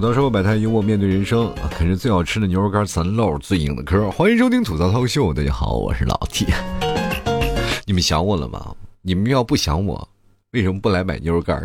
[0.00, 1.68] 吐槽社会百态，幽默面对人生啊！
[1.70, 4.10] 啃着最好吃的牛肉干，咱唠最硬的嗑。
[4.10, 6.46] 欢迎收听吐槽涛秀，大家好，我是老 T。
[7.84, 8.74] 你们想我了吗？
[9.02, 10.08] 你们要不想我，
[10.52, 11.62] 为什么不来买牛肉干？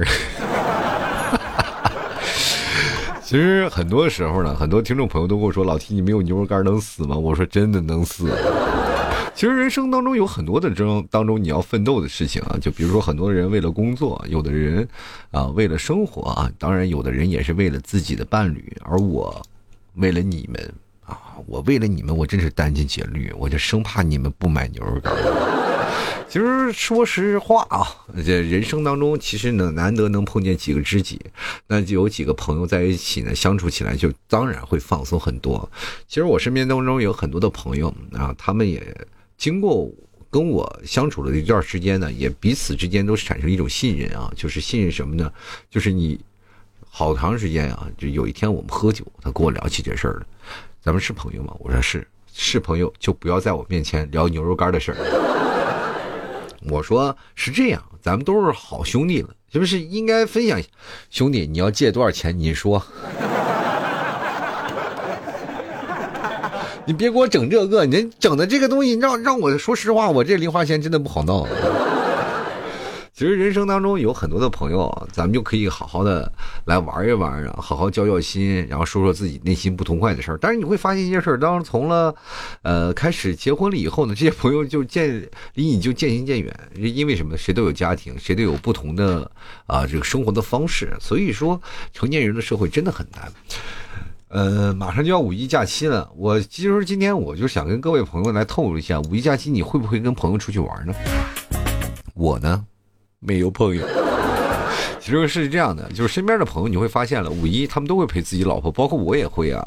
[3.24, 8.30] 其实很多时候呢，很多听众朋友都跟我说：“老 T，你没有牛肉干能死吗？”我说：“真的能死。”
[9.36, 14.88] 其实人生当中有很多的中当中你要奋斗的事情啊，就比如说很多人为了工作，有的人
[15.30, 19.46] 啊为了生活啊，当然有的人也是为了自己的伴侣，而我
[19.96, 20.74] 为了你们
[21.06, 25.14] 啊，我为了你们，我真是殚精竭虑，我就生怕你们不买牛肉干。
[26.30, 27.86] 其实说实话啊，
[28.26, 31.20] 这人生当中其实呢难得能碰见几个知己，
[31.68, 35.70] 那就有几个朋友在一起呢，相处起来就当然会放松很多。
[36.08, 38.82] 其实我身边当中有很多的朋友啊，他们也。
[39.38, 39.92] 经过
[40.30, 45.32] 跟我相处的一段时间呢，也彼此之间都产生一种信任啊，就是信任什么呢？
[45.70, 46.20] 就是你
[46.90, 50.28] 好长时间啊，就有一天我们喝酒，他跟我聊起这事儿了。
[50.82, 51.56] 咱们是朋友吗？
[51.60, 54.98] 我说是，是朋友就不要在我面前聊牛肉干的事儿。
[56.68, 60.62] 我说是这样，咱们都是好兄弟了，是不是应该分享？
[61.10, 62.38] 兄弟，你要借多少钱？
[62.38, 62.86] 你说。
[66.88, 71.48] 你别给我整这个，你整的这个东西让让我说实话，我这零花钱真的不好闹。
[73.12, 76.30] 其实人生当中有很多的朋友，咱们就可以好好的
[76.66, 80.38] 来玩一玩啊，好好交交心，然后说说自己内心不痛快的事儿。
[80.40, 82.14] 但是你会发现一件事儿，当从了
[82.62, 87.38] 呃开始结婚了以后呢，这些朋友就渐离你就渐行渐远，因为什么？
[87.38, 89.32] 谁都有家庭，谁都有不同的
[89.66, 91.60] 啊这个生活的方式，所以说
[91.94, 93.32] 成年人的社会真的很难。
[94.36, 100.94] 呃，马上就要五一假期了，我其实今天我就想跟各位朋友来透露一下，五一假期你会不会跟朋友出去玩呢？
[102.14, 102.66] 我呢，
[103.22, 103.88] 没有朋友。
[105.00, 109.66] 其实是这样的，就是身边的朋友你会发现了，五一他们都会陪自己老婆，包括我也会啊。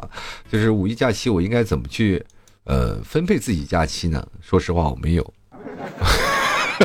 [0.53, 2.23] 就是五一假期我应该怎么去
[2.65, 4.23] 呃分配自己假期呢？
[4.43, 5.33] 说实话，我没有。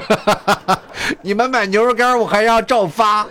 [1.21, 3.27] 你们买牛肉干，我还要照发。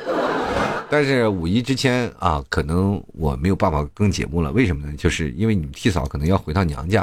[0.92, 4.52] 但是五一之前啊，可能我没有办法更节目了。
[4.52, 4.92] 为什么呢？
[4.98, 7.00] 就是因为你们替嫂可能要回趟娘家，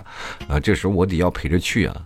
[0.48, 2.06] 啊，这时候我得要陪着去啊。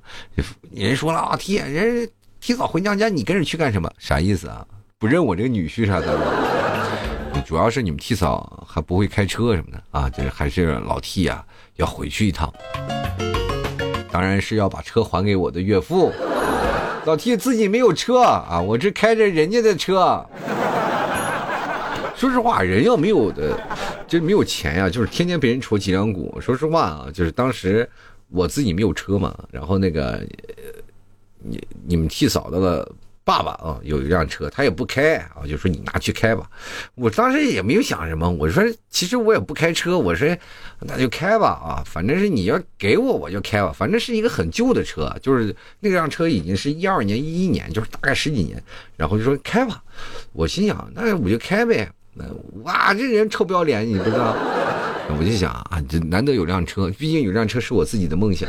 [0.71, 3.91] 人说了啊，替人替嫂回娘家，你跟着去干什么？
[3.97, 4.65] 啥意思啊？
[4.97, 6.17] 不认我这个女婿啥的？
[7.45, 11.45] 主要是你们替嫂还不会开车什么的啊，这还是老替啊
[11.75, 12.49] 要回去一趟。
[14.09, 16.13] 当然是要把车还给我的岳父。
[17.03, 20.25] 老替自己没有车啊，我这开着人家的车。
[22.23, 23.59] 说实话，人要没有的，
[24.07, 26.39] 就是没有钱呀，就是天天被人戳脊梁骨。
[26.39, 27.87] 说实话啊，就是当时
[28.29, 30.25] 我自己没有车嘛，然后那个
[31.39, 32.89] 你你们替嫂子的
[33.25, 36.49] 爸爸啊有一辆车，他也不开啊，就说你拿去开吧。
[36.95, 40.25] 我当时也没有想什么，我说其实我也不开车，我说
[40.79, 48.63] 那就开吧啊，反正是你要给我我就开吧，反正是一个很旧的车，就是那辆车已经是一二年一一年，就是大概十几年，
[48.95, 49.83] 然后就说开吧，
[50.31, 51.91] 我心想那我就开呗。
[52.13, 52.25] 那
[52.63, 54.35] 哇，这人臭不要脸，你不知道？
[55.19, 58.47] 我就想啊，这难得有辆车，毕竟有辆车是我自己的梦想。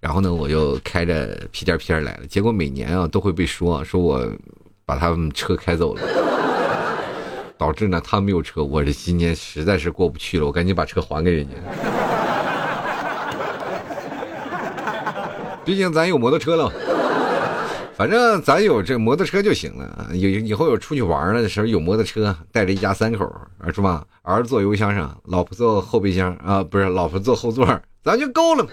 [0.00, 2.26] 然后呢，我就开着屁颠屁颠来了。
[2.26, 4.26] 结果每年啊都会被说，说我
[4.84, 6.02] 把他们车开走了，
[7.56, 8.62] 导致呢他没有车。
[8.62, 11.54] 我这今年实在是过不去了，我赶紧把车还给人家。
[15.64, 16.72] 毕竟咱有摩托车了。
[18.00, 23.26] 反正咱有这摩托车就行了，有以后有出去玩了的时候有摩托车，带着一家三口
[23.58, 24.06] 啊，是吧？
[24.22, 27.66] 儿子坐油箱上，老婆坐后备箱啊，不是老婆坐后座，
[28.02, 28.66] 咱就够了。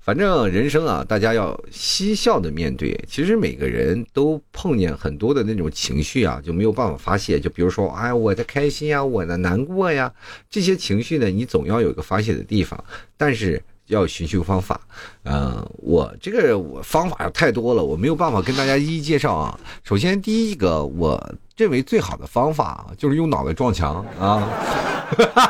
[0.00, 3.00] 反正人生啊，大家要嬉笑的面对。
[3.06, 7.38] 其实每个人都碰见很多的那种情绪啊，就没有办法发泄。
[7.38, 10.12] 就比如说，哎，我的开心呀，我的难过呀，
[10.50, 12.84] 这些情绪呢，你总要有一个发泄的地方，
[13.16, 13.62] 但是。
[13.86, 14.80] 要寻求方法，
[15.24, 19.58] 嗯，我这个我方法太多了，我没有办法跟大家一一介绍啊。
[19.84, 21.22] 首先，第一个我
[21.56, 24.48] 认为最好的方法就是用脑袋撞墙啊。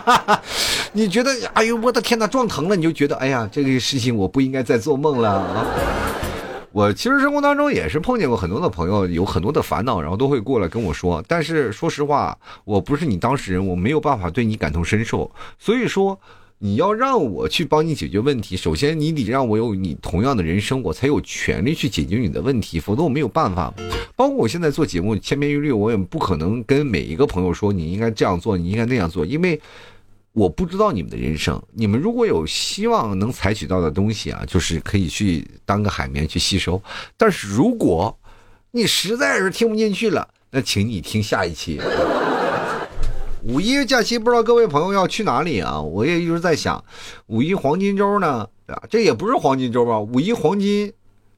[0.92, 5.66] 你觉得，哎呦，我的天哪，撞疼了，你就觉得，哎呀，这个事情我不应该再做梦了啊。
[6.72, 11.24] 我其实生活当中也是碰见过很多的朋友，有很多的烦恼，然后都会过来跟我说。
[11.26, 16.18] 但是说实话，我不是你当事人，我没有办法对你感同身受，所以说。
[16.58, 23.72] 你要让我去帮你解决问题，首先你得让我有你同样的人生，我才有权利去解决你的问题，否则我没有办法。
[24.14, 29.60] 包括我现在做节目，千篇一律，我也不可能跟每一个朋友说你应该这样做，你应该那样做，因为
[30.32, 31.62] 我不知道你们的人生。
[31.74, 36.82] 你们如果有希望能采取到的东西啊，就是可以去当个海绵去吸收。
[37.18, 38.18] 但是如果
[38.70, 41.78] 你实在是听不进去了，那请你听下一期。
[43.48, 45.80] 五一假期不知道各位朋友要去哪里啊？
[45.80, 46.84] 我也一直在想，
[47.26, 50.00] 五一黄金周呢，啊，这也不是黄金周吧？
[50.00, 50.92] 五一黄金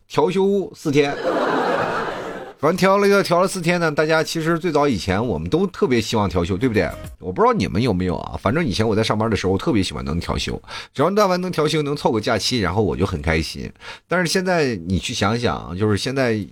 [0.07, 1.15] 调休四天。
[2.59, 6.91] 反正调了个调了四天呢，大家其实最早以前我们都特别希望调休，对不对？
[7.19, 8.39] 我不知道你们有没有啊？
[8.41, 10.61] 反正以前我在上班的时候，特别喜欢能调休，
[10.95, 13.71] 只要但凡能调休，能凑个假期，然后我就很开心。
[14.09, 16.43] 但是现在你去想想，就是现在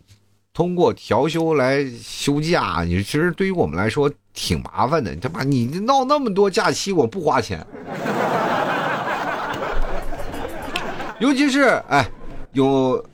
[0.52, 5.16] 通过调休来休假，你其实对于我们来说挺麻烦的。
[5.16, 7.66] 他妈，你闹那么多假期，我不花钱，
[11.18, 12.08] 尤其是哎
[12.52, 13.04] 有。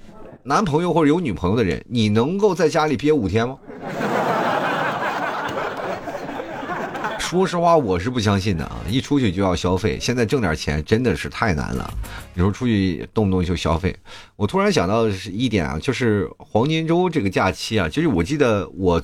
[0.44, 3.56] 男朋友或者有女朋友的人，你能够在家里憋五天吗？
[7.16, 8.76] 说实话，我是不相信的啊！
[8.88, 11.88] 一出去就要消费，现在挣点钱真的是太难了。
[12.34, 13.94] 你说出去动不动就消费，
[14.34, 19.00] 我突然想到的是一点啊，就是黄金周这个假期啊，就是我记得我，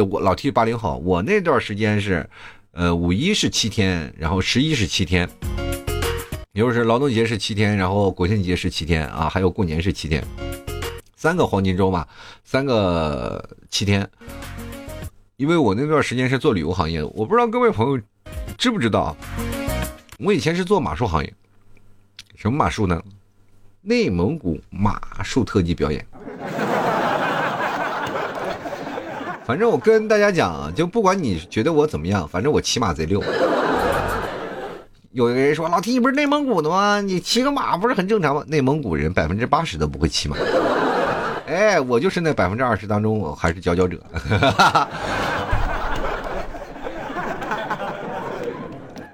[0.00, 2.28] 我老 T 八零后，我那段时间是，
[2.72, 5.28] 呃，五一是七天，然后十一是七天。
[6.52, 10.24] 也就是劳动节是七天，然后国庆节是七天啊，还有过年是七天，
[11.14, 12.06] 三个黄金周嘛，
[12.44, 14.08] 三个七天。
[15.36, 18.00] 因为我那段时间是做旅游行业的，我不知道各位朋友
[18.56, 19.14] 知不知道，
[20.18, 21.30] 我以前是做马术行业，
[22.36, 23.02] 什么马术呢？
[23.82, 26.04] 内蒙古马术特技表演。
[29.46, 33.22] 反正我跟大家讲，就不管你觉得我怎么样，反正我骑马贼溜。
[35.12, 37.00] 有一个人说：“老弟你不是内蒙古的吗？
[37.00, 38.42] 你骑个马不是很正常吗？
[38.48, 40.36] 内蒙古人百分之八十都不会骑马。
[41.46, 43.98] 哎，我就是那百分之二十当中，我还是佼佼者。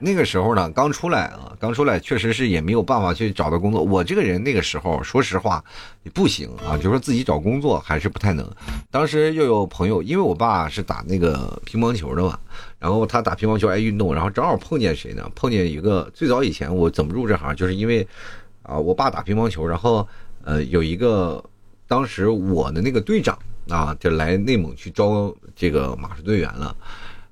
[0.00, 3.80] 那个时候呢，刚出来啊。”刚出来确实是也没有办法去找到工作。
[3.80, 5.62] 我这个人那个时候，说实话
[6.02, 8.44] 也，不行啊，就说自己找工作还是不太能。
[8.90, 12.36] 当时又有朋友，因为我爸是打那个乒乓球的嘛，
[12.80, 15.30] 然后他打乒乓球爱运动，然后正好碰见谁呢？
[15.36, 18.04] 碰见一个最早以前我怎么入这行，就是因为
[18.64, 20.04] 啊，我爸打乒乓球，然后
[20.42, 21.40] 呃有一个
[21.86, 23.38] 当时我的那个队长
[23.68, 26.74] 啊，就来内蒙去招这个马术队员了，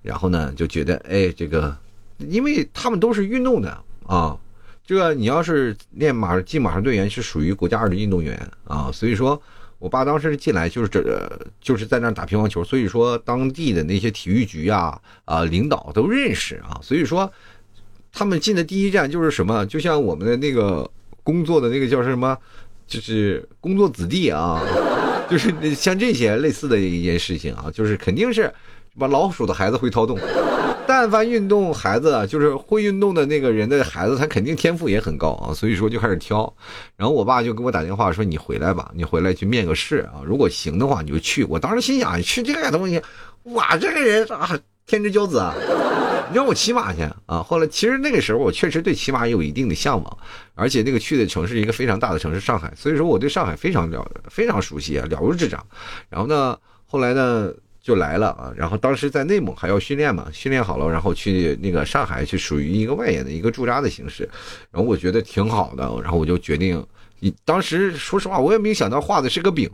[0.02, 1.76] 然后呢就觉得哎这个，
[2.18, 3.76] 因为他们都是运动的。
[4.10, 4.36] 啊，
[4.84, 9.40] 这个你要是练马进马术队员是属于国家二级运动员啊，所以说
[9.78, 11.00] 我爸当时进来就是这
[11.60, 17.32] 就是在那打乒乓球，所以说当地的那些体育局啊啊领导都认识啊，所以说
[18.12, 20.90] 他们进的第一站就是什么，就像我们的那个
[21.22, 22.36] 工作的那个叫什么，
[22.88, 24.60] 就是工作子弟啊，
[25.30, 28.52] 就是像这些类似的一件事情啊，就是肯定是
[28.98, 30.18] 把老鼠的孩子会掏洞。
[30.92, 35.54] 但凡运动孩子，就是会运动的那个人的孩子，他肯定天赋也很高啊。
[35.54, 36.52] 所以说就开始挑，
[36.96, 43.00] 然后我爸就给我打电话说：“你回来吧，你回来去面个试啊，如果行的话你就去。”我当时心想：去这个东西，
[43.44, 45.54] 我这个人啊，天之骄子啊，
[46.34, 47.40] 让我骑马去啊？
[47.40, 50.18] 后来其实那个时候我确实对骑马有一定的向往，
[50.56, 55.64] 而且那个去的城市一个非常大的城市上海，所以说我对上海非常了非常熟悉啊，了如指掌。
[56.08, 57.52] 然后呢，后来呢？
[57.82, 64.28] 就来了啊，然后当时在内蒙还要训练嘛，训练好了，然后去那个上海，去属于一个外延的一个驻扎的形式，
[64.70, 66.86] 然后我觉得挺好的，然后我就决定，
[67.44, 69.70] 当时说实话，我也没想到画的是个饼，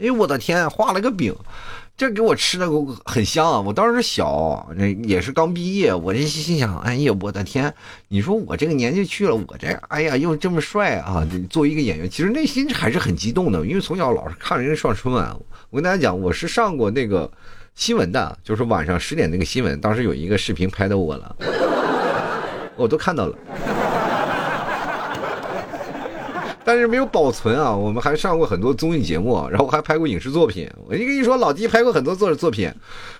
[0.00, 1.34] 哎，我的天，画了个饼，
[1.96, 2.68] 这给我吃的
[3.04, 3.60] 很香啊！
[3.60, 7.72] 我当时小，那也是刚毕业，我这心想，哎呀，我的天，
[8.08, 15.32] 你说我这个年纪去了，我这，哎呀，又这么帅啊，作为一个演员，其实内心还是很激动的，因为从小老是看人家上春晚。
[15.70, 17.30] 我跟大家讲，我是上过那个
[17.76, 21.36] 新闻的，就是晚上十点那个新闻，当时有一个视频拍到我了，
[22.74, 23.38] 我都看到了，
[26.64, 27.74] 但是没有保存啊。
[27.76, 30.68] 我们还上过很多综艺节目，然后还拍过影视作品。
[30.86, 32.72] 我跟你说，老弟拍过很多作作品。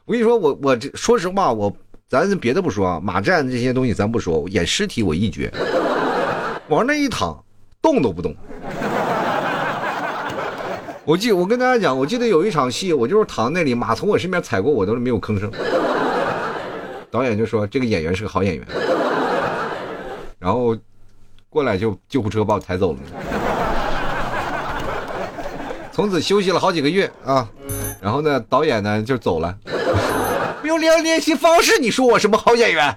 [0.05, 1.73] 我跟你说，我我这说实话，我
[2.09, 5.53] 咱别的不说啊，马战这些东西咱不说，演尸体我一绝，
[6.69, 7.45] 往那一躺，
[7.83, 8.35] 动都不动。
[11.07, 15.51] 我记，我跟大家讲，我记得有一场戏，我就是躺那里，马从我身边踩过，我都是没有吭声。
[17.11, 18.67] 导演就说这个演员是个好演员，
[20.39, 20.75] 然后
[21.55, 22.99] 过来就救护车把我抬走了。
[25.93, 27.49] 从此休息了好几个月啊，
[28.03, 29.57] 然后呢，导演呢就走了，
[30.65, 32.93] 没有练练习方式，你说我什么好演员？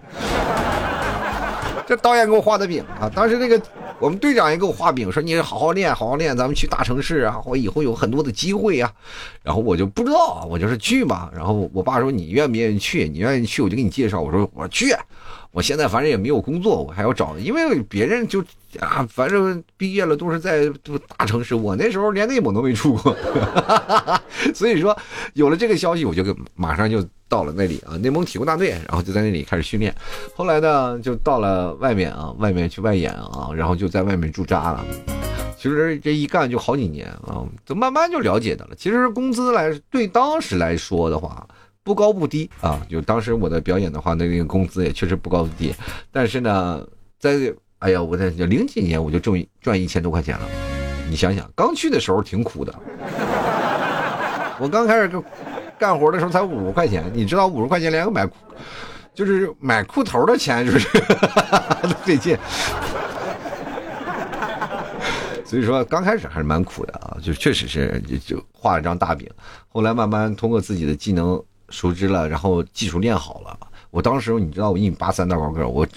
[1.86, 3.62] 这导演给我画的饼啊，当时那个。
[4.00, 8.92] 我们队长也给我画饼，说你好好练，好好练，咱们去大城市啊，我以后有很多的机会呀。
[9.42, 11.32] 然后我就不知道，我就是去嘛。
[11.36, 13.10] 然后我爸说你愿不愿意去？
[13.10, 14.22] 你愿意去，我就给你介绍。
[14.22, 14.96] 我说我去，
[15.58, 18.44] 我现在反正也没有工作，我还要找，因为别人就
[18.80, 20.72] 啊，反正毕业了都是在
[21.18, 23.18] 大城市，我那时候连内蒙都没出过，
[24.54, 24.96] 所以说
[25.34, 26.24] 有了这个消息，我就
[26.54, 29.92] 马上就到了那里啊，内蒙体工大队，然后就在那里开始训练。
[30.36, 34.86] 后来呢，就到了外面啊，外面去外演啊，然后就在外面驻扎了。
[35.58, 38.76] 其实这一干就好几年啊，就慢慢就了解的了。
[38.78, 41.44] 其实工资来对当时来说的话。
[41.88, 45.74] 不高不低啊，就当时我的表演的话，那个工资也确实不高不低。
[46.12, 46.86] 但是呢，
[47.18, 47.32] 在
[47.80, 50.46] 哎呀，我在零几年我就挣赚一千多块钱了。
[51.10, 52.76] 你想想，刚去的时候挺苦的。
[54.60, 55.10] 我刚开始
[55.80, 58.30] 干活的时候才五十块钱，你知道五十块钱连个买，
[59.14, 60.90] 就是买裤头的钱就是
[61.84, 62.38] 都费劲。
[65.46, 69.26] 所以说刚开始还是蛮苦的啊，就确实是就就画了张大饼。
[69.70, 71.42] 后来慢慢通过自己的技能。
[71.70, 73.58] 熟知了，然后技术练好了。
[73.90, 75.88] 我当时你知道我一米八三大高个，我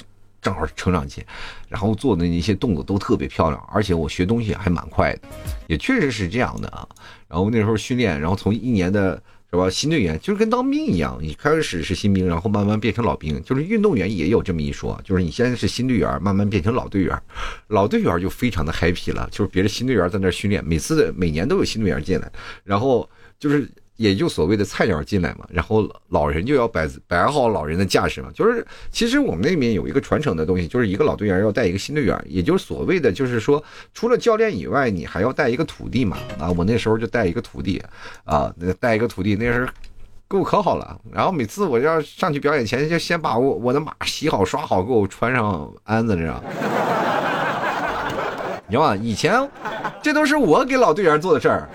[0.41, 1.23] 正好成长期，
[1.69, 5.29] 然后做的那些动作都特别漂亮，而且我学东西还蛮快的，
[5.67, 6.89] 也确实是这样的啊。
[7.29, 13.43] 然后那时候训练，然后从一年的是吧新队员，就是跟当兵一样，你开始是新兵，然后慢慢变成老兵。
[13.43, 17.21] 就是运动员也有这么一说，就是你现在是新队员，慢慢变成老队员，
[17.67, 22.33] 老队员就非常的 happy 了，就是别的新队员在那训练，每次每年都有新队员进来，
[22.65, 23.07] 然后
[23.39, 23.69] 就是。
[24.01, 28.31] 也就所谓的菜鸟进来嘛，然后老人就要摆摆好老人的架势嘛。
[28.33, 36.17] 就是其实我们那边有一个传承的东西，就是一个老队员要带一个新队员，也就是所谓的就是说，除了教练以外，你还要带一个徒弟嘛。
[36.39, 37.83] 啊，我那时候就带一个徒弟，
[38.25, 39.71] 啊，那带一个徒弟，那时候
[40.31, 40.99] 给我可好了。
[41.13, 46.43] 然后每次我要上去表演前，就先把我我的马洗好刷好，给我穿上鞍子上。
[48.67, 48.97] 你知道吗？
[48.97, 49.47] 以前
[50.01, 51.69] 这都是我给老队员做的事儿。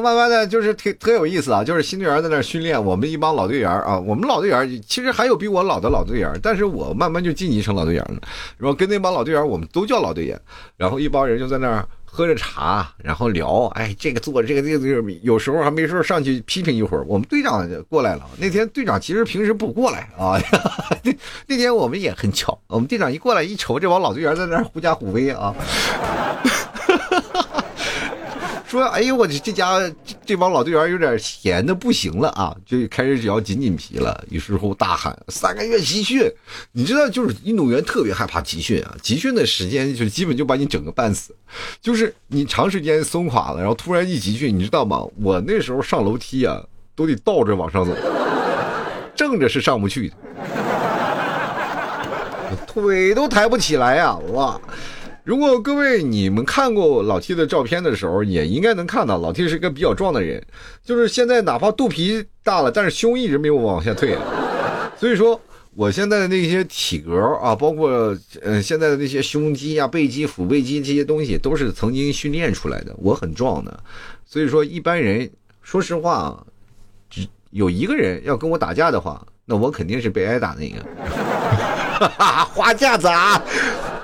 [0.00, 8.20] 慢慢的就是特特有意思啊，就是新队员在那训练，我们一帮老队员啊，我们老队员其实还有比我老的老队员，但是我慢慢就晋级成老队员了。
[8.56, 10.40] 然后跟那帮老队员，我们都叫老队员。
[10.76, 17.04] 然后一帮人就在那儿喝着茶，然后聊，哎，这个做这个这个，有时候还没事上去批评一会儿。
[17.06, 20.40] 我们队长过来了，那天队长其实平时不过来啊，
[21.02, 21.12] 那
[21.46, 25.54] 那天我们也很巧，我们队长一过来一瞅，这帮老队员在那儿狐假虎威啊。
[28.70, 34.24] 说，哎呦，我这这家这这帮老队员有点闲的不行了啊，就开始只要紧紧皮了。
[34.30, 36.22] 于是乎大喊三个月集训，
[36.70, 41.34] 你知道，就是运动员特别害怕集训啊，集训的时间就基本就把你整个半死，
[41.80, 45.04] 就是你长时间松垮了，然后突然一集训，你知道吗？
[45.20, 46.62] 我那时候上楼梯啊，
[46.94, 47.92] 都得倒着往上走，
[49.16, 50.14] 正着是上不去的，
[52.68, 54.60] 腿都抬不起来呀，哇！
[55.22, 60.42] 如果各位你们看过老 T 的照片的时候，也应该能看到老 T 是一个比较壮的人，
[60.82, 64.16] 就是现在哪怕肚皮大了，但是胸一直没有往下退。
[64.98, 65.40] 所以说，
[65.74, 72.94] 我现在的那些体格啊，包括呃现在的那些胸肌啊、背肌、腹背肌这些东西，都是曾经训练出来的。
[72.98, 73.80] 我很壮的，
[74.24, 75.30] 所以说一般人
[75.62, 76.44] 说实话，
[77.10, 80.84] 只有一个人要跟我打架的话，那我肯定是被挨打那个。
[82.00, 83.42] 哈哈花架子啊！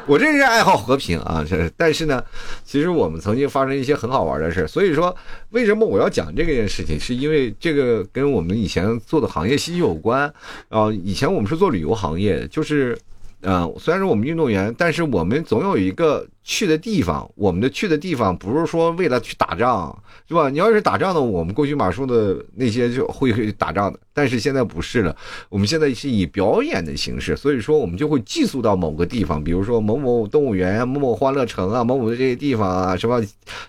[0.07, 2.23] 我这是爱好和平啊，这但是呢，
[2.65, 5.15] 其实我们曾经发生一些很好玩的事所以说，
[5.51, 6.99] 为什么我要讲这个件事情？
[6.99, 10.33] 是因为这个跟我们以前做的行业息息有关
[10.69, 10.93] 啊。
[10.93, 12.97] 以前我们是做旅游行业，就是，
[13.43, 17.31] 嗯，虽然说我们运动员，但是我们总有一个去的地方。
[17.35, 19.95] 我们的去的地方不是说为了去打仗。
[20.29, 20.49] 是吧？
[20.51, 25.15] 你要是打仗的，我们过去马术的那些就会会打仗的，但是现在不是了。
[25.49, 33.23] 我们现在是以表演的形式，所以说我们就会寄宿到某个地方，比如说某某动物园、某某欢乐城啊、某某的这些地方啊，什么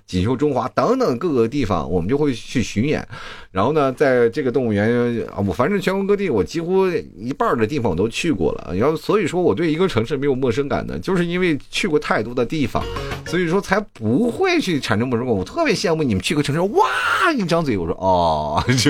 [0.08, 3.08] 锦绣中华等等各个地方，我们就会去巡演。
[3.52, 4.90] 然后呢，在这个动物园
[5.28, 8.76] 啊，我反正全国各地，我几乎一半的地方我都去过了。
[8.76, 12.84] 然后所以说我对一个城市没有陌生感的，就是因为去过太多的地方，
[13.28, 15.36] 所以说才不会去产生陌生感。
[15.36, 16.44] 我特别羡慕你们去个。
[16.48, 16.88] 城市哇！
[17.36, 18.90] 一张嘴，我说哦， 就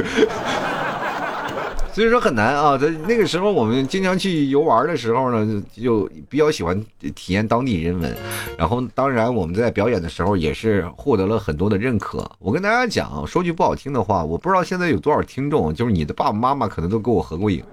[1.92, 2.78] 所以说很难啊。
[2.78, 6.80] 在那个时候，我们经常去游玩的时候呢，就比较喜欢
[7.16, 8.16] 体验当地人文。
[8.56, 12.30] 然后，当然我们在表演的时候也是获得了很多的认可。
[12.38, 17.64] 我跟大家讲，说句不好听的话，我不知道现在有多少听众，就是你的爸爸妈妈可能都跟我合过影。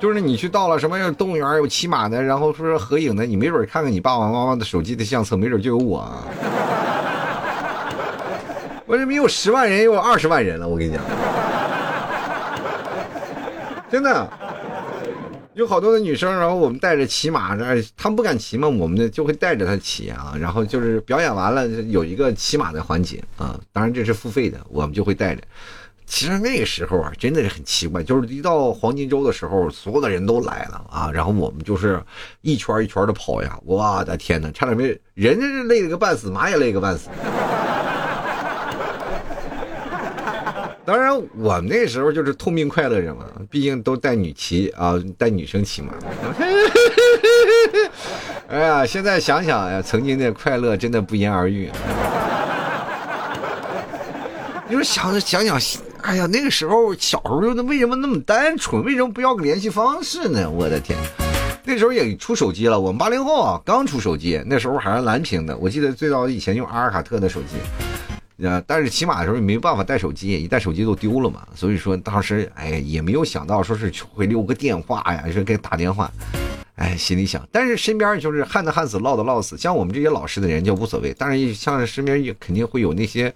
[0.00, 6.10] 就是你去到了什么动物园有骑马的，然后说是合影的，你没准看看你爸爸妈妈的手机的相册，没准就有我。
[8.86, 11.02] 我这没有十万人，有二十万人了，我跟你讲，
[13.90, 14.28] 真的。
[15.54, 25.42] 有好多的女生，然后我们带着骑马，哎，他们不敢骑嘛，我们呢就会带着他骑啊，然后就是表演完了有一个骑马的环节啊，当然这是付费的，我们就会带着。
[26.10, 32.02] 其实那个时候啊，真的是很奇怪，就是一到黄金周的时候，所有的人都来了啊，然后我们就是
[32.40, 37.08] 一圈一圈的跑呀，我的天哪，差点没人家是累了个半死，马也累个半死。
[40.84, 45.94] 当然，我们那时候就是痛并快乐着嘛，毕竟都带女骑啊，带女生骑嘛。
[48.50, 51.70] 哎呀，现在想想呀，曾经的快乐真的不言而喻。
[54.66, 58.82] 你说想想想，哎呀，那个时候小时候那为什么那么单纯？
[58.84, 60.48] 为什么不要个联系方式呢？
[60.48, 60.98] 我的天，
[61.64, 62.78] 那时候也出手机了。
[62.78, 65.56] 我们八零后啊，刚出手机，那时候还是蓝屏的。
[65.58, 71.46] 我记得最早以前用阿尔卡特的手机，啊，但是骑马的时候也没办法带手机，一带手机都丢了嘛。
[71.54, 76.10] 所以说当时哎也没有想到说是会留个电话呀，说给打电话，
[76.76, 77.46] 哎心里想。
[77.52, 81.14] 但是身边就是旱的旱死，涝的涝死，像我们这些老实的人就无所谓。
[81.18, 83.32] 但是像身边也肯定会有那些。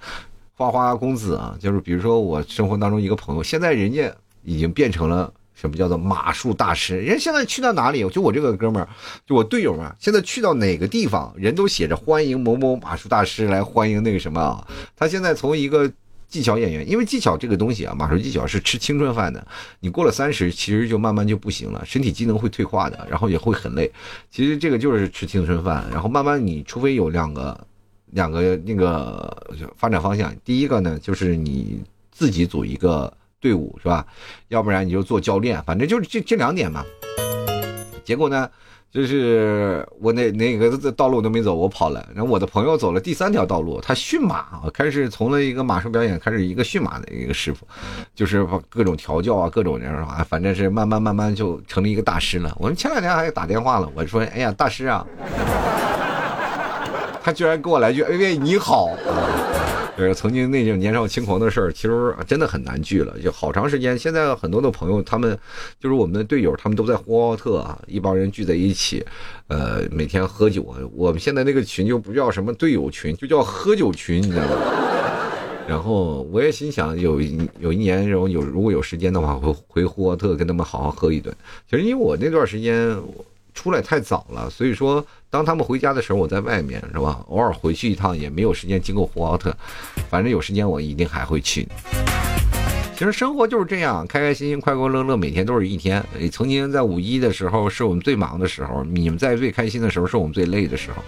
[0.57, 6.97] 花花公子啊，就是比如说我生活当中一个朋友，现在人家已经变成了什么叫做马术大师。
[6.97, 8.89] 人家现在去到哪里，就我这个哥们儿，
[9.27, 14.65] 就我队友们，现在去到哪个地方，人都写着欢迎某某马术大师来欢迎那个什么啊。
[14.97, 15.91] 他现在从一个
[16.29, 19.45] 技巧演员，因为技巧这个东西啊，马术技巧是吃青春饭的。
[19.81, 23.91] 你过了三十，其实就慢慢就不行了，身体机能会退化的，然后也会很累。
[24.31, 27.67] 其实这个就是吃青春饭，然后慢慢你除非有两个。
[28.15, 29.37] 两个那个
[29.77, 34.07] 发展方向，第一个呢，就是你自己组一个队伍，是吧？
[34.49, 36.85] 要不然你就做教练，反正就是这这两点嘛。
[38.05, 38.49] 结果呢，
[38.93, 42.09] 就是我那那个道路都没走，我跑了。
[42.15, 47.67] 然后我的朋友走了第三条道路，他驯马，开始从了一个马术表演，开始一个驯马的一个师傅，
[48.15, 52.55] 就是各种调教啊，各种人啊，反正是慢慢慢慢就成了一个大师了。
[52.61, 55.05] 我们前两天还打电话了，我说：“哎呀，大师啊。”
[57.25, 58.91] 他居然给我来句“哎喂，你好”，
[59.97, 63.99] 就是曾经那种年少轻狂的事儿，其实真的很难聚了，就好长时间。
[63.99, 65.35] 现在很多的朋友，他们
[65.81, 69.03] 就是我们的队友，他们都在呼和浩特啊，一帮人聚在一起，
[69.49, 70.67] 呃，每天喝酒。
[70.95, 74.57] 我们现在那个群就不叫什么队友群，就叫喝酒群，你知道吗？
[75.67, 77.19] 然后我也心想，有
[77.59, 81.35] 有一年，然后有如果有时间的话，会回呼和浩特跟他们好好喝一顿。
[81.71, 82.95] 其实因为我那段时间。
[83.55, 87.25] 出来太早了，所以说当他们回家的时候，我在外面是吧？
[87.29, 89.57] 偶尔回去一趟也没有时间经过呼和浩特，
[90.11, 91.67] 反正有时间我一定还会去。
[92.97, 96.01] 其实生活就是这样，开开心心、快快乐乐，每天都是一天。
[96.31, 101.03] 曾经在五一的时候是我们最忙的时候，你们在最开心的时候是我们最累的时候。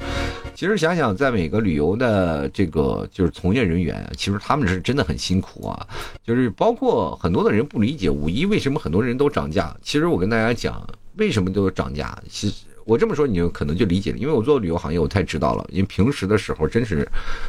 [0.54, 5.86] 其实想想，在每个旅游的这个就是从业人员，其实他们是真的很辛苦啊。
[6.24, 9.74] 就是包括很多的人不理解五一为什么很多人都涨价。
[9.80, 10.84] 其实我跟大家讲。
[11.18, 12.14] 为什么都涨价？
[12.28, 14.16] 其实我这么说，你就可能就理解了。
[14.16, 15.66] 因为我做旅游行业，我太知道了。
[15.70, 17.06] 因为平时的时候真是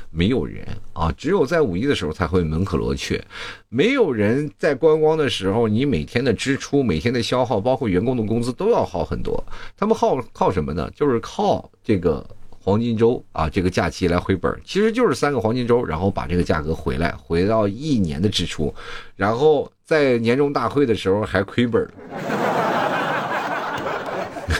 [0.09, 3.23] 没有人啊，只有在五一的时候才会门可罗雀。
[3.69, 9.41] 没有人在观光的时候，你每天的支出、每天的消耗，包括员工的工资都要好很多。
[9.77, 10.89] 他们靠靠什么呢？
[10.95, 12.25] 就是靠这个
[12.59, 14.59] 黄金周啊，这个假期来回本。
[14.65, 18.73] 其实就是三个黄金周，然后把这个价格回来，回到一年的支出，
[19.15, 21.87] 然后在年终大会的时候还亏本。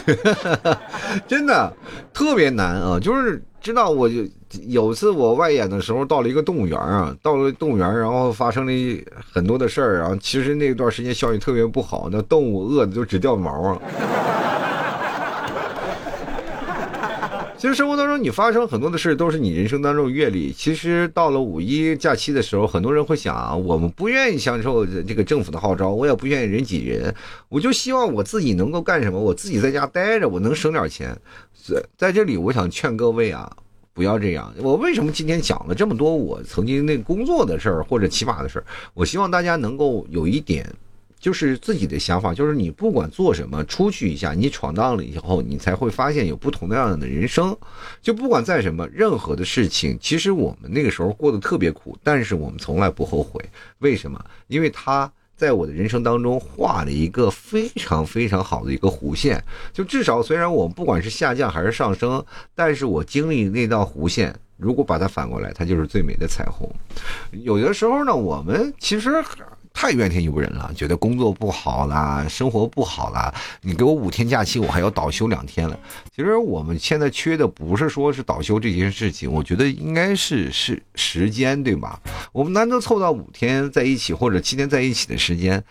[1.26, 1.72] 真的
[2.12, 2.98] 特别难啊！
[3.00, 4.16] 就是知道，我就
[4.66, 10.16] 有次我外演的时候，到了一个动物园啊，到了动物园，然后发生了很多的事儿然后。
[10.16, 13.78] 其实那段时间效益特别不好，那动物饿的就只掉毛啊。
[17.58, 20.52] 其实生活当中，你发生很多的事都是你人生当中阅历。
[20.52, 27.12] 其实到了五一假期的时候，很多人会想，我们不愿意享受这个政府的号召，我也不愿意人挤人，
[27.48, 29.18] 我就希望我自己能够干什么？
[29.18, 31.18] 我自己在家待着，我能省点钱。
[31.52, 33.50] 在在这里，我想劝各位啊，
[33.92, 34.54] 不要这样。
[34.58, 38.64] 我为什么今天讲了这么多我曾经那工作的事儿或者骑马的事儿？
[38.94, 40.64] 我希望大家能够有一点。
[41.20, 47.56] 就是自己的想法，就是你不管做什么，出去一下，你闯荡了以后，你才会发现有不同的样的人生。
[48.00, 53.44] 就不管在什么，任何的事情，其实我们那个时候过得特别苦，但是我们从来不后悔。
[53.78, 54.24] 为什么？
[54.46, 59.42] 因为他在我的人生当中画了一个非常非常好的一个弧线。
[59.72, 64.34] 就至少，虽然我们不管是下降还是上升，但是我经历那道弧线。
[64.56, 66.68] 如果把它反过来，它就是最美的彩虹。
[67.30, 69.22] 有的时候呢，我们其实
[69.72, 75.78] 太怨天尤人了，觉得工作不好啦，生活不好啦，你给我五天假期，我还要倒休两天了。
[76.14, 82.00] 其实我们现在缺的不是说是倒休这件事情，我觉得应该是是时间，对吧？
[82.32, 85.62] 我们难得凑到五天在一起或者七天在一起的时间，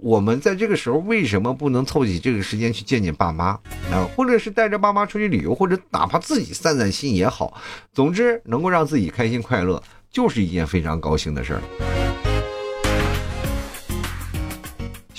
[0.00, 3.46] 我们在这个时候为什么不能凑起这个时间去见见爸妈
[3.92, 4.04] 啊？
[4.16, 7.54] 或者是带着爸妈出去旅游，或者哪怕自己散散心也好，
[7.92, 12.31] 总之能够让自己开心快乐，就是一件非常高兴的事儿。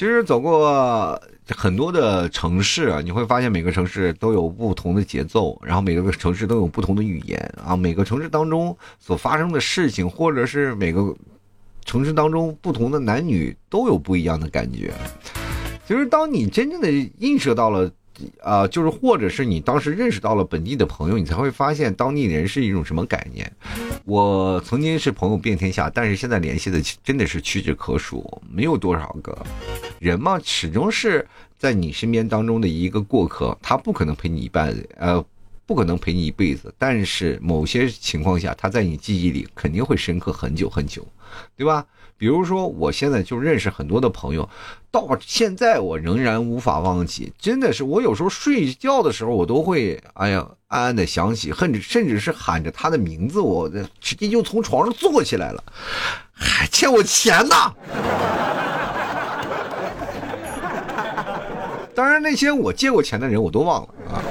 [0.04, 11.16] 其实走过很多的城市啊，你会发现每个城市都有不同的节奏，然后每个城市都有不同的语言啊，每个城市当中所发生的事情，或者是每个
[11.86, 14.94] 城市当中不同的男女都有不一样的感觉。
[15.88, 17.90] 其实，当你真正的映射到了。
[18.42, 23.52] 啊，就是或者是你当时认识到了本地的朋友，你才会发现当地人是一种什么概念。
[24.06, 29.38] 我曾经是朋友遍天下，但是现在联系的真的是屈指可数，没有多少个
[30.00, 31.26] 人嘛，始终是
[31.58, 35.24] 在你身边当中的一个过客，他不可能陪你一半，呃，
[35.66, 41.06] 不可能陪你一辈子，但是某些情况下，他在你记忆里肯定会深刻很久很久，
[41.56, 41.86] 对吧？
[42.16, 44.48] 比如说，我现在就认识很多的朋友，
[44.92, 47.34] 到现在我仍然无法忘记。
[47.38, 55.64] 真的是，我有时候睡觉的时候，我都会，哎呀，暗暗的想起，甚至甚至是喊着他的名字，我直接就从床上坐起来了，
[56.32, 57.56] 还欠我钱呢。
[61.96, 64.22] 当然，那些我借过钱的人，我都忘了啊。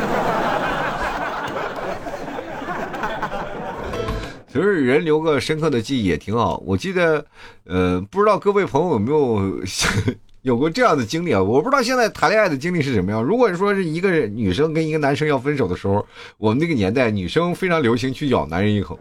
[4.52, 6.62] 其实人留个深刻的记忆也挺好。
[6.66, 7.24] 我记得，
[7.64, 9.62] 呃，不知道各位朋友有没有
[10.42, 11.42] 有过这样的经历啊？
[11.42, 13.22] 我不知道现在谈恋爱的经历是什么样。
[13.22, 18.98] 如果说是一个女生跟一个男生要分手的时候，我们那个年代女生非常流行去咬男人一口，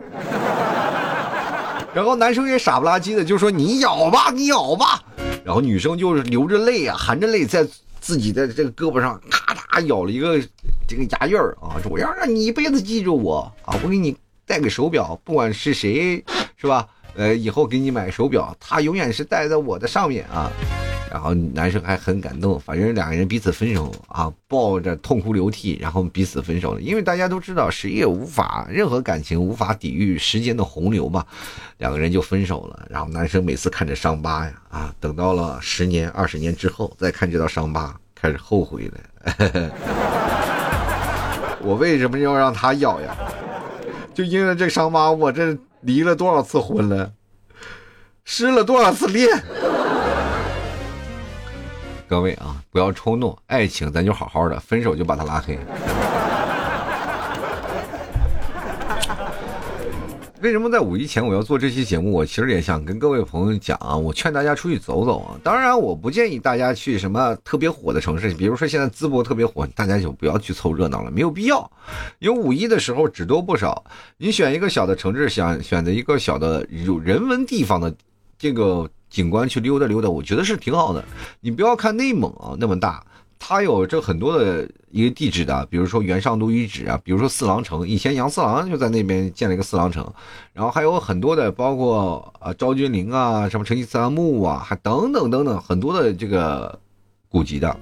[1.93, 5.03] 然后男生也傻不拉几的就说你咬吧，你咬吧，
[5.43, 7.67] 然后女生就是流着泪啊，含着泪在
[7.99, 10.39] 自己的这个胳膊上咔嚓咬了一个
[10.87, 14.15] 这个牙印儿啊，我要让你一辈子记住我啊，我给你。
[14.45, 16.23] 戴个手表，不管是谁，
[16.57, 16.87] 是吧？
[17.15, 20.49] 呃，以后给你买手表，他永远是戴在我的上面啊。
[21.11, 26.79] 然后男生还很感动，反正两个人彼此分手啊，抱着痛哭流涕，然后彼此分手了。
[26.79, 31.25] 因为大家都知道，谁也无法任何感情无法抵御时间的洪流嘛，
[31.79, 32.87] 两个人就分手了。
[32.89, 38.97] 然后男生每次看着伤疤呀，啊，等到了十年、二十年之后再看这道伤疤，开始后悔了。
[41.61, 43.13] 我为什么要让他咬呀？
[44.13, 47.11] 就因为这伤疤，我这离了多少次婚了，
[48.25, 49.27] 失了多少次恋。
[52.07, 55.57] 各位啊，不要冲动，爱情咱就好好的，分手就把他拉黑。
[60.41, 62.11] 为什么在五一前我要做这期节目？
[62.11, 65.39] 我其实也想跟各位朋友讲啊，我劝大家出去走走啊。
[65.43, 71.71] 当然，我不建议大家去什么特别火的城市，比如说现在淄博特别火，大家就不要去凑热闹了，没有必要。
[72.17, 73.83] 有五一的时候只多不少，
[74.17, 77.93] 你选一个小的城市，想选择一个小的有人文地方的
[78.39, 81.05] 这个景观去溜达溜达，我觉得是挺好的。
[81.39, 83.05] 你不要看内蒙啊那么大。
[83.43, 90.07] 它有这很多的一个地址的，比如说元上都遗址啊，比如说四郎城，以前杨四郎就在那边建了一个四郎城，
[90.53, 96.79] 然后还有很多的，包括啊昭君陵啊，什么成吉思汗墓啊，还等等等等很多的这个
[97.27, 97.75] 古籍的，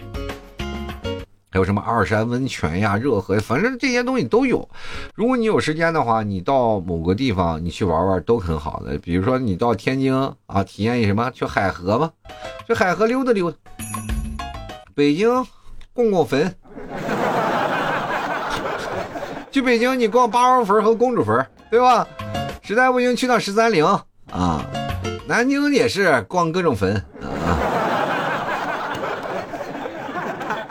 [1.52, 4.68] 还有什么二山温泉呀、热河，反正这些东西都有。
[5.14, 8.98] 如果你有时间的话，你到某个地方你去玩玩都很好的。
[9.00, 11.30] 比如说你到天津啊，体验一什么？
[11.32, 12.10] 去海河吧，
[12.66, 13.58] 去海河溜达溜达。
[15.00, 15.30] 北京
[15.94, 16.54] 逛逛坟，
[19.50, 22.06] 去北京你逛八王坟和公主坟，对吧？
[22.62, 23.86] 实在不行去趟十三陵
[24.30, 24.62] 啊。
[25.26, 27.56] 南京也是逛各种坟啊。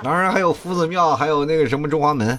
[0.03, 2.39] 当然还有夫子庙，还有那个什么中华门。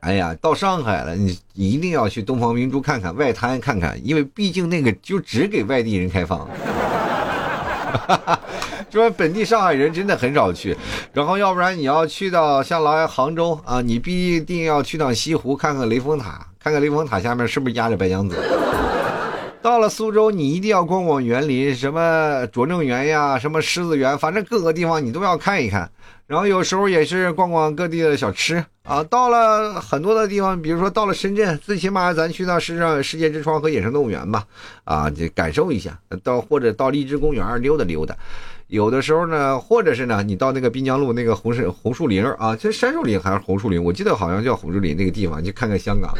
[0.00, 6.48] 哎呀，到上海了，你一定要去东方明珠看看，外滩看看，因为毕竟那个就只给外地人开放。
[8.90, 10.76] 就 说本地上海人真的很少去，
[11.12, 18.36] 然后要不然你要去到像来杭州啊，你必定要去趟西湖看看雷峰塔，看看雷峰塔下面是不是压着白娘子。
[19.62, 25.88] 到了苏州，你一定要逛逛园林，什么拙政园呀，什么狮子园，反正各个地方你都要看一看。
[26.26, 29.04] 然后有时候也是逛逛各地的小吃啊。
[29.04, 34.44] 到了很多的地方，比如说到了深圳，最起码咱去到世上世界之窗和野生动物园吧，
[34.82, 35.96] 啊，就感受一下。
[36.24, 38.16] 到或者到荔枝公园溜达溜达。
[38.66, 46.12] 有的时候呢，或者是呢，你到那个滨江路那个红树红树林啊，其实杉树林还是红树林，我记得好像叫红树林那个地方，去看看香港。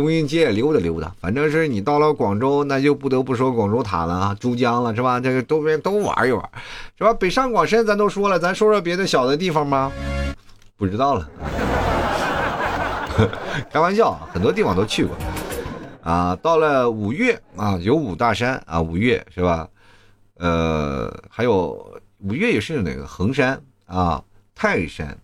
[0.00, 1.14] 中英街也溜达溜达。
[1.20, 5.20] 反正是你到了广州，那就不得不说广州塔了啊，珠江了是吧？
[5.20, 6.42] 这个周边都玩一玩，
[6.98, 7.12] 是吧？
[7.14, 9.92] 北上广深咱都说了，咱说说别的小的地方吗？
[10.76, 11.28] 不知道了，
[13.70, 15.14] 开玩笑，很多地方都去过
[16.02, 16.34] 啊。
[16.42, 19.68] 到了五岳啊，有五大山啊，五岳是吧？
[20.38, 24.22] 呃，还有五岳也是哪个衡山啊、
[24.54, 25.14] 泰山，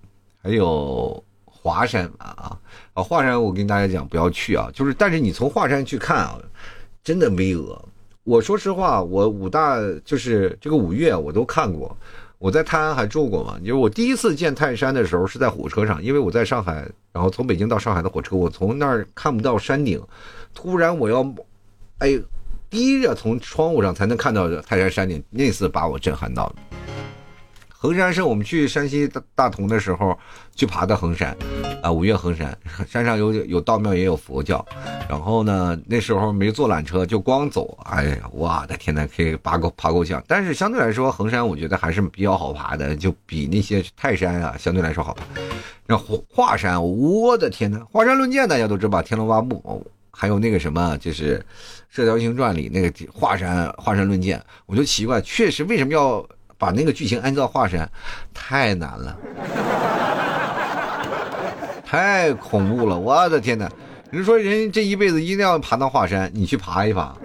[0.42, 1.24] 还有
[1.66, 2.56] 华山啊
[2.94, 3.02] 啊！
[3.02, 6.38] 华山我跟大家讲不要去啊，就是但是你从华山去看啊，
[7.02, 7.76] 真的巍峨。
[8.22, 11.96] 我说实话，我五大就是这个五岳我都看过。
[12.38, 13.58] 我在泰安还住过嘛？
[13.58, 20.00] 就是我第一次见泰山的时候是在火车上，因为我在上海，然后从北京到上海的火车，我从那儿看不到山顶，
[20.54, 21.34] 突然我要，
[21.98, 22.16] 哎，
[22.70, 26.54] 低着从窗户上才能看到泰山山顶，那次把我震撼到了。
[27.78, 30.18] 衡山是我们去山西大大同的时候
[30.54, 31.36] 去爬的衡山，
[31.82, 32.56] 啊，五岳衡山，
[32.88, 34.64] 山上有有道庙也有佛教，
[35.08, 40.22] 然后呢，那时候没坐缆车，就光走，哎呀，我的天呐，可以爬够爬够呛。
[40.26, 45.22] 但是相对来说，衡山我觉得还是比较好爬的，就比那些泰山啊相对来说好爬。
[45.86, 49.02] 那华华山，我的天呐，华山论剑大家都知道吧？
[49.02, 51.38] 天龙八部，还有那个什么，就是
[51.90, 56.26] 《射雕英雄传》里那个华山华山论剑，我就奇怪，确实为什么要？
[56.58, 57.88] 把那个剧情按照华山，
[58.32, 59.16] 太难了，
[61.84, 62.98] 太恐怖了！
[62.98, 63.70] 我的天哪！
[64.10, 67.14] 人说人这一辈子一定要爬到华山，你去爬一爬，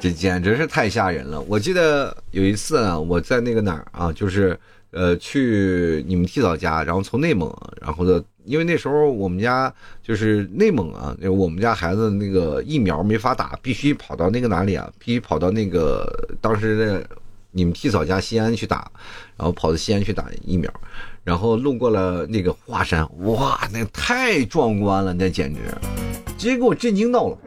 [0.00, 1.40] 这简直是太吓人了！
[1.48, 4.58] 我记得有一次啊，我在那个哪儿啊，就是
[4.92, 8.22] 呃去你们替嫂家，然后从内蒙，然后的。
[8.44, 14.90] 因为那时候我们家就是内蒙啊，我们家孩子那个疫苗没法打，必须跑到那个哪里啊？
[14.98, 16.06] 必须跑到那个
[16.40, 17.06] 当时的
[17.50, 18.90] 你们替嫂家西安去打，
[19.36, 20.72] 然后跑到西安去打疫苗，
[21.22, 25.60] 然后路过了那个华山，哇，那太壮观了，那简直，
[26.36, 27.38] 直接给我震惊到了，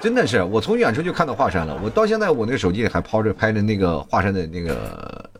[0.00, 5.30] 真的是，我从远处就看到华山了，我到现在我那手机里还抛着拍着那个华山的那个，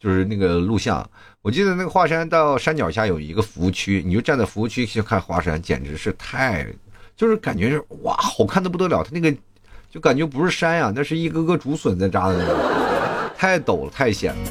[0.00, 1.08] 就是那个录像。
[1.44, 6.66] 我记得那个华山到山脚下有一个服务区，你就站在服务区去看华山，简直是太，
[7.14, 9.04] 就是感觉是哇，好看的不得了。
[9.04, 9.30] 它那个
[9.90, 12.56] 就感觉不是山呀，那是一个个竹笋在扎的那种，
[13.36, 14.50] 太陡了，太险了。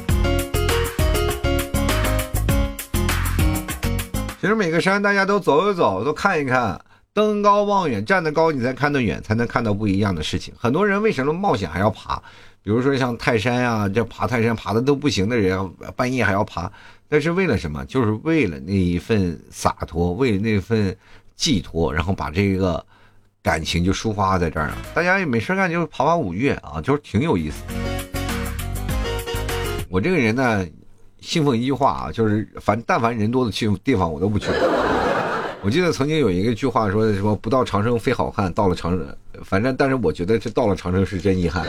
[4.40, 6.80] 其实每个山大家都走一走，都看一看，
[7.12, 10.54] 登高望远，站得高你才看得远，才能看到不一样的事情。
[10.56, 12.22] 很多人为什么冒险还要爬？
[12.64, 16.72] 比如说像泰山呀，这爬泰山爬的都不行的人，半夜还要爬，
[17.10, 17.84] 但是为了什么？
[17.84, 20.96] 就是为了那一份洒脱，为了那份
[21.36, 22.82] 寄托，然后把这个
[23.42, 24.78] 感情就抒发在这儿了。
[24.94, 27.62] 大家也没事干，就爬爬五岳啊，就是挺有意思。
[29.90, 30.66] 我这个人呢，
[31.20, 34.46] 信奉一句话啊，就是凡但凡人多的去地方，我都不去。
[35.60, 41.66] 我记得曾经有一个句话说什么“不到长城非好汉，到了长城”，反正但是我觉得这到了长城是真遗憾。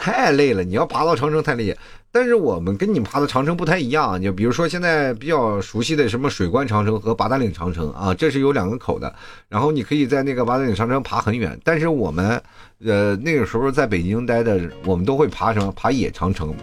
[0.00, 1.76] 太累了，你要爬到长城太累。
[2.10, 9.14] 但是我们跟你爬的长城不太一样，就比如说现在比较熟悉的什么水关长城和八达岭长城啊，这是有两个口的。
[9.46, 11.56] 然后你可以在那个八达岭长城爬很远。
[11.62, 12.42] 但是我们，
[12.82, 15.70] 呃，那个时候在北京待的，我们都会爬什么？
[15.72, 16.54] 爬野长城，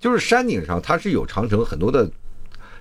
[0.00, 2.10] 就是山顶上它是有长城很多的。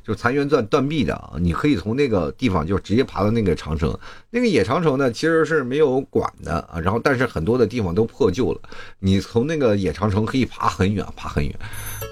[0.08, 3.94] 就残垣断断壁的啊，你可以从那个地方就直接爬到那个长城。
[4.30, 8.62] 那个野长城呢，其实是没有管的啊，然后但是很多的地方都破旧了。
[9.00, 11.54] 你从那个野长城可以爬很远，爬很远。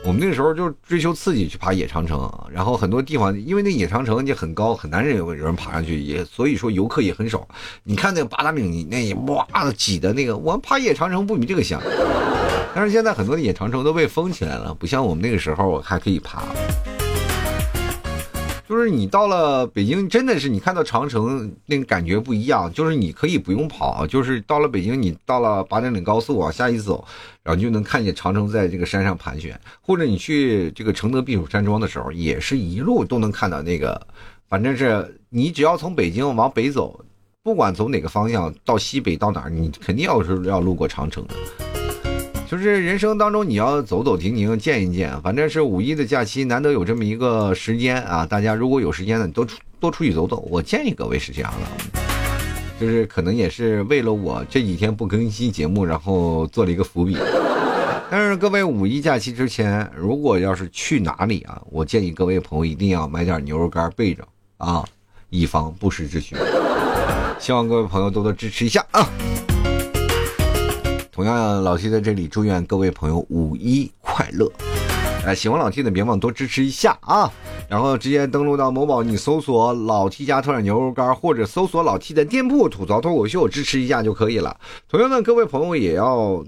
[0.06, 7.48] 我们那个时候就追求刺激去爬野长城，然后很多地方因为那野长城就很高，很难有有人爬上去，也所以说游客也很少。
[7.84, 11.82] 你看那个八达岭你那哇挤的那个，我们爬野长城不比这个香。
[12.74, 16.44] 但是现在很多的野长城都被封起来了，不像我们那个时候还可以爬。
[18.68, 22.72] 就是你到了北京，真的是你看到长城那个感觉不一样。
[22.74, 27.06] 就是你可以不用跑，就是到了北京，你到了八达岭高速往下一走，
[27.44, 29.60] 然后就能看见长城在这个山上盘旋。
[29.82, 34.02] 或者你去这个承德避暑山庄的时候，也是一路都能看到那个。
[34.50, 37.00] 反正是你只要从北京往北走，
[37.44, 41.36] 不管走哪个方向，到西北到哪儿，你肯定要是要路过长城的。
[42.48, 48.26] 就是人生当中你要走走停停见一见，反正是五一的假期难得有这么一个时间啊！
[48.26, 50.48] 大家如果有时间呢，多出多出去走走。
[50.50, 52.00] 我建议各位是这样的，
[52.80, 57.18] 就是可能也是为了我这几天不更新节目，然后做了一个伏笔。
[58.12, 64.24] 但是各位五一假期之前，如果要是去哪里啊，我建议各位朋友一定要买点牛肉干备着
[64.58, 64.86] 啊，
[65.32, 66.36] 以防不时之需。
[67.40, 69.10] 希望各位朋友多多支持一下啊！
[71.16, 74.52] 同样，老七在这里祝愿各位朋友五一快乐。
[75.26, 77.32] 哎，喜欢老 T 的别忘多支持一下啊！
[77.70, 84.60] 然后直接登录到某宝，你搜索“老 T 家特产牛肉干”或者搜索老 T 的店铺“吐槽脱口秀”，支持一下就可以了。
[84.90, 86.44] 同样的，各位朋友也要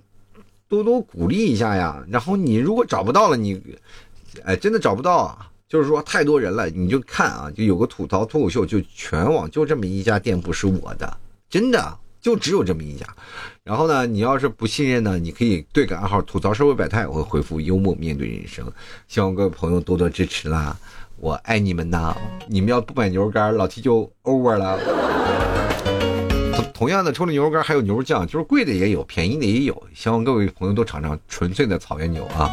[0.67, 2.03] 多多鼓励一下呀。
[2.09, 3.61] 然后你如果找不到了，你
[4.43, 11.17] 哎真的找不到啊，就是说太多人了，你就看啊，就有个吐槽脱口秀，就全网就这么一家店铺是我的，
[11.49, 11.97] 真的。
[12.19, 13.05] 就只有这么一家，
[13.67, 18.65] 然后呢，你要是不信任呢，你可以对个暗号吐槽社会百态，我会回复幽默面对人生，
[19.09, 20.73] 希望各位朋友多多支持啦，
[21.17, 22.15] 我爱你们呐！
[22.47, 24.79] 你们要不买牛肉干，老 T 就 over 了。
[26.55, 32.49] 同同样的，除了牛肉干，还有牛肉酱，就是贵的也有，便宜的也有，希望各位朋友都尝尝纯粹的草原牛啊！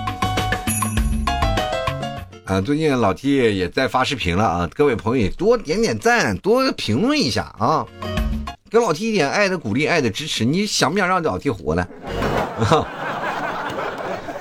[2.44, 7.86] 啊，最近老 T 也在发视频了啊，各位朋友也多点点赞，多评论一下啊！
[8.74, 11.86] 给老 T 一点爱的鼓励，爱的支持，你想不想让老 T 活呢？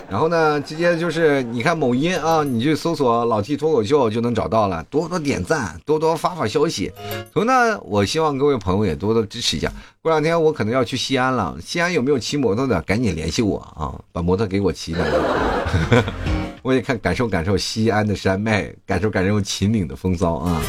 [0.09, 6.91] 然后呢，直接就是你看某音啊，你去搜索“老 T 脱口秀”就能找到了，多多点赞，多多发发消息。
[7.31, 9.71] 同时呢，我希望各位朋友也多多支持一下。
[10.01, 12.81] 过两天我可能要去西安了，西安有没有骑摩托的？
[12.81, 15.05] 赶紧联系我啊，把摩托给我骑来。
[16.63, 20.59] 我也看感受感受西安的山脉，感受感受秦岭的风骚啊！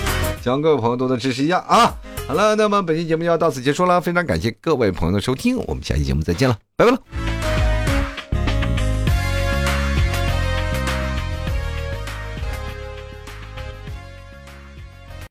[0.43, 1.95] 希望各位朋友多多支持一下啊！
[2.27, 7.24] 好了，那么本期节目就要到此结束了，非常感谢各位朋友的收听，我们下期节目再见了，拜拜了。